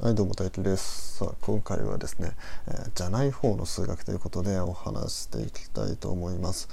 [0.00, 1.16] はいどうも大輝です。
[1.16, 2.30] さあ今回はですね、
[2.68, 6.68] えー、じゃない方の数学ということでお話していきたいと思います、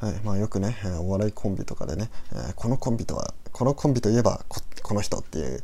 [0.00, 5.62] はいまあ、よくね、えー、お笑いコンビとかでね、えー、このコンビとはこのコンビといえばこの人っていう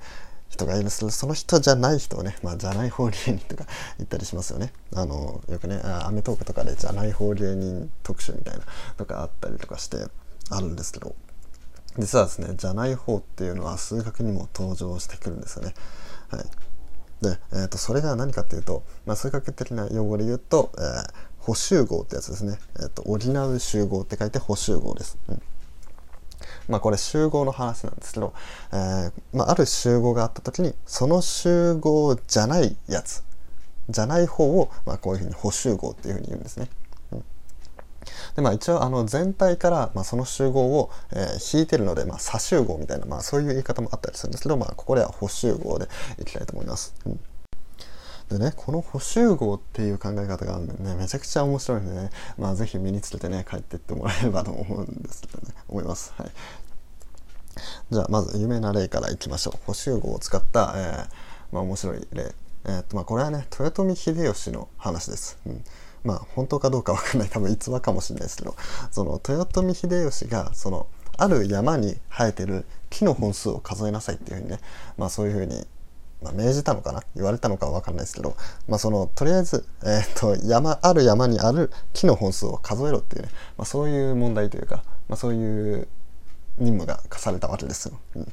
[0.51, 3.65] 人がいるんですけどその人じゃない人をね、まあ、じゃない方芸人とか
[3.97, 4.75] 言ったりしますよね。
[4.95, 8.65] あのよくねアメトークとかでじゃない方芸人特集みたいな
[8.99, 10.07] とかあったりとかして
[10.51, 11.15] あるんですけど
[11.99, 15.75] 実はですねじゃない方っていうのは数学にも登場してくるんですよね。
[16.29, 16.45] はい。
[17.23, 20.83] で、えー、とそれが何かっていうと、まあ、数学的な用語で言うと、えー、
[21.41, 25.43] 補集合ってやつですね、えーと、補う集合って書いて補集合です、うん。
[26.69, 28.35] まあこれ集合の話なんですけど、
[28.73, 33.25] えーまあ、ある集合があった時にその集合じゃないやつ
[33.89, 36.69] じゃない方を、まあ、こういうふうに補集合っていうふうに言うんですね。
[38.35, 45.89] でまあ一応あの全体から、まあ、その集合を、えー、引いてるので、まあ、差集合みたいな、まあ、そういう言い方もあったりするんですけど、まあ、ここでは補集合で
[46.21, 46.95] いきたいと思います。
[47.07, 47.21] うん
[48.29, 56.13] でね、この補集合っていう考え方があるんでね、めちゃくちゃ面白いんでね、まあぜひ身につけてね、帰っていってもらえればと思うんですけどね、 思います。
[56.17, 56.31] はい。
[57.91, 59.61] じゃあ、まず有名な例からいきましょう。
[59.65, 62.35] 補集合を使った、えー、まあ面白い例。
[62.65, 65.39] えー、っと、まあこれはね、豊臣秀吉の話です。
[65.47, 65.65] うん
[66.07, 67.29] まあ本当かどうかわかんない。
[67.29, 68.55] 多分逸話かもしれないですけど
[68.91, 70.87] その豊臣秀吉がその
[71.19, 74.61] ある山に生えてる木の本数を数えなさいっていうふうにね
[74.97, 75.67] まあそういうふうに、
[76.23, 77.03] まあ、命じたのかな？
[77.15, 78.37] 言われたのかは分かんないですけど、
[78.69, 85.89] まあ、そのとりあえず、えー、と山ある山にある木の本数を数えろっていうね、まあ、そういう問題というか、まあ、そういう
[86.59, 87.99] 任務が課されたわけですよ。
[88.15, 88.33] うん。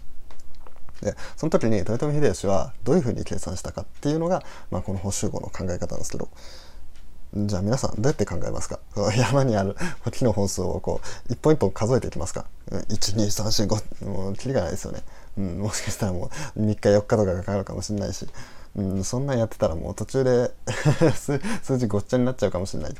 [1.01, 6.29] でその時に豊臣秀吉はどういうふうに計算したかっていうのが、まあ、この補集合の考え方なんですけど
[7.35, 8.79] じゃあ皆さんどうやって考えますか？
[9.17, 9.75] 山にある
[10.11, 15.01] 木の本数をこう一本一本数えていきますか？12345もうキリがないですよね、
[15.37, 18.27] うん、もしかしたらもう3日4日とかかかるかもしれないし、
[18.75, 20.51] うん、そんなんやってたらもう途中で
[21.63, 22.95] 数字ごっちゃになっちゃうかもしれない。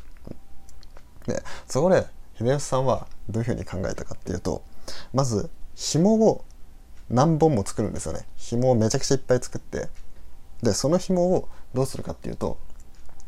[1.28, 2.06] でそこで
[2.38, 4.64] 秀吉さんはどういうふうに考えたかっていうと
[5.14, 6.44] まず紐を
[7.10, 8.26] 何本も作るんですよね。
[8.36, 9.90] 紐をめちゃくちゃいっぱい作って。
[10.64, 12.58] でその紐をどうするかっていうと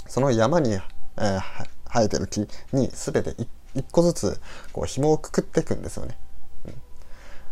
[0.07, 0.79] その山に
[1.17, 1.41] えー、
[1.91, 3.35] 生えてる木に全て
[3.73, 6.17] 一個ずつこう紐をくくっていくんですよね。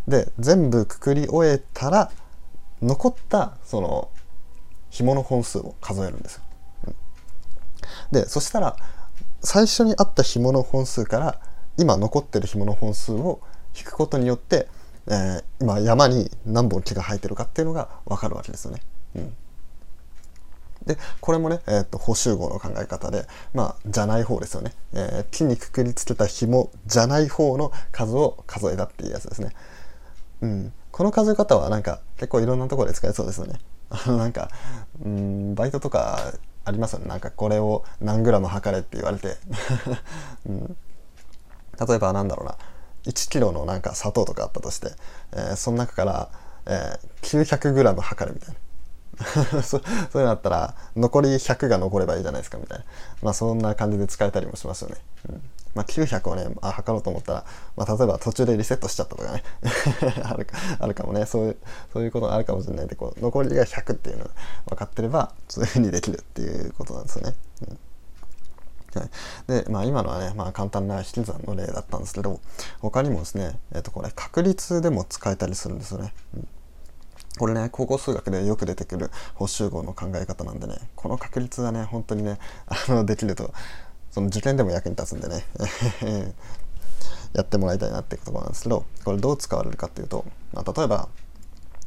[0.08, 2.10] で全部くくり終えたら
[2.82, 4.10] 残ったその
[4.90, 6.42] 紐の本数を数えるんですよ。
[8.10, 8.76] でそしたら
[9.42, 11.40] 最初にあった紐の本数から
[11.76, 13.40] 今残ってる紐の本数を
[13.76, 14.68] 引くことによって、
[15.06, 18.80] えー、今山に何本木が生えてるかっていうのが分かるわけですよね。
[19.16, 19.36] うん
[20.86, 29.50] でこれもね、えーと、補集合の考え方でまあじゃない方ですよね、えー、木にくくりつけた紐じゃない方の数を数えたっていうやつですね。
[30.42, 33.58] うん、この数え方はなんか結構いろんなところで使えそうですよね。
[33.90, 34.50] あ のなんか
[35.04, 36.32] うんバイトとか
[36.64, 37.06] ありますよね。
[37.06, 39.36] なんかこれを何グラム測れって言われて、
[40.46, 40.76] うん、
[41.86, 42.56] 例えばなんだろうな。
[43.04, 44.92] 1キロのなんか砂糖とかあったとして、
[45.32, 46.30] えー、その中から、
[46.66, 48.60] えー、900グラム測るみたいな。
[49.62, 52.84] そそういうのあったら残り100が残ればいいじゃないですかみたいな。
[53.22, 54.96] まあそんな感じで使えたりもしますよね、
[55.30, 55.42] うん。
[55.74, 57.44] まあ、900をねあ測ろうと思ったら、
[57.76, 59.42] まあ、例えば途中でリセットしちゃったとかね。
[60.24, 61.26] あるかあるかもね。
[61.26, 61.56] そういう
[61.92, 64.30] そういうことがあるかもしれないでこう残りが100っていうのが
[64.70, 67.34] 分かってればそういうふうにできるっていうことなんですよね。
[67.68, 67.78] うん。
[68.94, 69.10] はい、
[69.48, 72.40] で、まあ、今のはね、まあ、簡単な引き算の例だったんですけど
[72.80, 76.12] 他にもですね、えー、とこれ確率でも使えたりするんですよね。
[76.34, 76.48] うん。
[77.38, 83.52] これね高校数学でよく出てくる補集合の考え方なんでねこの確率がね本当にねあのできると
[84.10, 85.44] その受験でも役に立つんでね
[87.34, 91.08] やってもらいたいなっていうところなんですけどこれどう使われるかっていうと、まあ、例えば、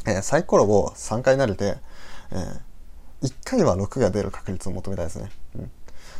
[0.05, 1.77] えー、サイコロを3回投げて、
[2.31, 5.71] えー、1回は6が出る確率を求めたいですね、うん、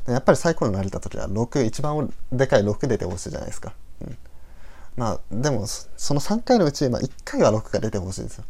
[0.05, 4.17] でやっぱりサイコロ投げた時は6一番でかい6出てほしいじゃないですか、うん、
[4.95, 8.45] まあでもその3回のうち、まあ、1回は6が出てほしいですよ。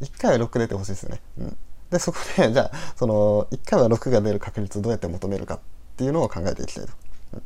[0.00, 1.20] 1回は6出てほしいですね。
[1.38, 1.56] うん、
[1.90, 5.60] でそこでじゃあその1回は6が出る確率をどうやって求めるかっ
[5.96, 6.92] ていうのを考えていきたいと。
[7.34, 7.42] うん、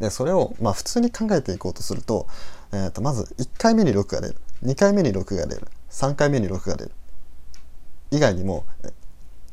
[0.00, 2.26] でそれをまあ普通に考えていこうとすると,、
[2.72, 4.36] えー、とまず1回目に6が出る。
[4.64, 5.66] 2回目に6が出る。
[5.90, 6.92] 3回目に6が出る。
[8.10, 8.64] 以外にも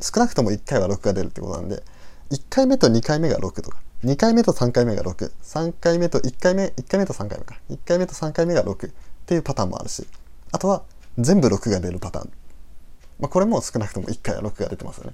[0.02, 1.82] 少なくとも1回は6が出るってことなんで
[2.30, 7.56] 1回目と2回目が6とか2回目と3回目が63回目と1回目1回目と3回目か。
[7.70, 8.92] 1回目と3回目が6っ
[9.26, 10.06] ていうパターンもあるし
[10.52, 10.84] あとは
[11.20, 12.32] 全部6が出るパターン、
[13.20, 15.14] まあ、これも少なくとも1回は6が出てますよね。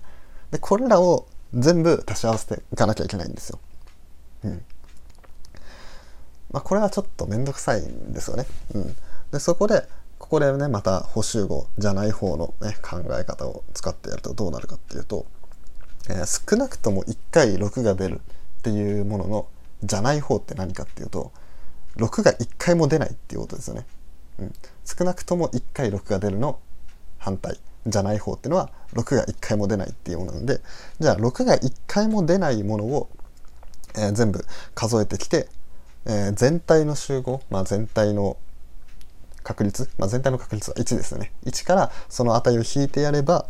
[0.52, 3.60] でこれらを全部足し合わせていかなきゃいけないんですよ。
[4.44, 4.63] うん。
[6.52, 8.46] まあこれはちょっと面倒くさいんですよね。
[8.74, 8.96] うん。
[9.31, 9.88] でそこで
[10.19, 15.25] ここでねまた補集語じゃない方の、ね、考え方を使ってやるとどうなるかっていうと、
[16.10, 18.22] えー、少なくとも1回6が出る
[18.60, 19.48] っていうものの
[19.84, 21.31] じゃない方って何かっていうと
[21.98, 23.86] 6が1回も出ないっていうことですよね。
[24.83, 26.59] 少なくとも1回6が出るの
[27.17, 27.59] 反対。
[27.87, 30.61] じゃない方っていうのは6が1回も出ないっていうものなんで
[30.99, 33.09] じゃあ6が1回も出ないものを、
[33.95, 34.43] えー、全部
[34.73, 35.47] 数えてきて、
[36.05, 38.37] えー、全体の集合、まあ、全体の
[39.43, 41.31] 確率、まあ、全体の確率は1ですよね。
[41.45, 43.45] 1からその値を引いてやれば、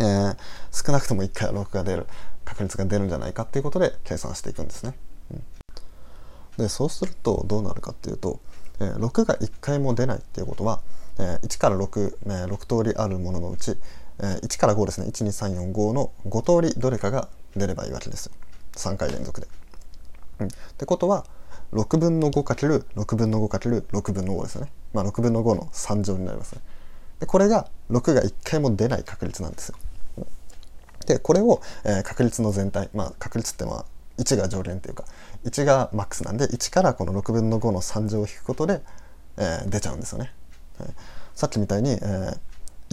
[0.00, 0.36] えー、
[0.72, 2.06] 少なくとも1回は6が出る
[2.46, 4.94] 確率が出るんじゃないかっていうことで計算していくんですね。
[5.30, 8.40] うん、でそうするとどうなるかっていうと、
[8.80, 10.80] えー、6が1回も出ないっていうことは、
[11.18, 13.76] えー、1から6、えー、6通りあるもののうち、
[14.18, 18.30] えー、1から5ですね12345の5通りどれかが出ればいいわけです
[18.72, 19.46] 3回連続で。
[20.42, 21.24] ってことは
[21.72, 24.70] 6分の 5×6 分の 5×6 分の5ですね。
[24.92, 26.60] まあ、6分の5の3乗になりますね。
[27.20, 29.76] でこれが6が1回も出ない確率なんですよ。
[31.06, 33.86] でこれを、えー、確率の全体まあ確率ってのは
[34.18, 35.04] 1が上限っていうか
[35.44, 38.82] 1がマックスなんで1からこの6分の5の3乗を引くことで、
[39.36, 40.32] えー、出ちゃうんですよね。
[40.78, 40.88] はい、
[41.34, 42.38] さっきみたいに、えー、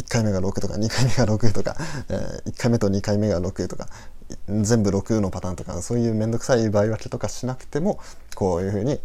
[0.02, 1.76] 1回目が6とか2回目が6とか、
[2.10, 3.88] えー、1回目と2回目が6とか
[4.48, 8.00] 全部6のパターンとかそういう面倒くさい場合分けとかしなくても
[8.36, 9.00] こういうふうに、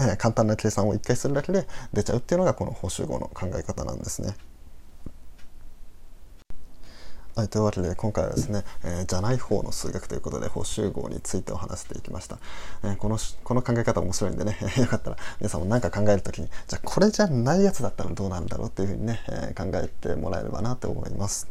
[0.00, 4.34] えー、簡単な計算を1回するだけで出ちゃうっていうのがこの報酬号の考え方なんですね。
[7.38, 12.40] はい、というわけで今回はですね、えー、じゃない方の数学ということで補集合についてお話していきました、
[12.82, 21.46] えー、このこの考え方面白いんでね よかったら皆さんも何か考える時にじゃあこれじゃないやつだったらどうなんだろうっていうふうにね、えー、考えてもらえればなと思います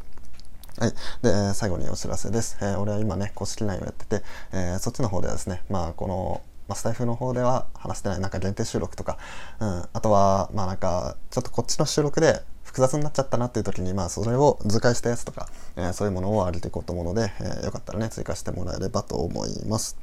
[0.78, 0.94] はい。
[1.22, 2.58] で、最後にお知らせです。
[2.62, 9.18] え、俺は今ね、公式 LINE をやってて、え、そっちの方ではですね、まあ、この、まあ、スタイフの方では話してないなんか限定収録とか、
[9.60, 19.98] うん、あとは、まあなんか、ちょっとこっちの収録で複雑になっちゃったなっていう時に、まあそれを図解したやつとか、え、そういうものを上げていこうと思うので、えー、よかったらね、追加してもらえればと思います。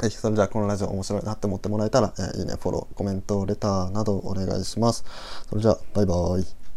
[0.00, 5.04] はい、それじゃあこのラジオ面白いなって思ってもらえたら、え、いいね、フォロー、コメント、レターなどお願いします。
[5.48, 6.67] それじゃあ、バイバーイ。